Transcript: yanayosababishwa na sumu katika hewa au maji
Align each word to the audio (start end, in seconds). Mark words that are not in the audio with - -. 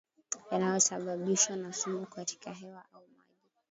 yanayosababishwa 0.51 1.55
na 1.55 1.73
sumu 1.73 2.05
katika 2.05 2.53
hewa 2.53 2.83
au 2.93 3.01
maji 3.01 3.23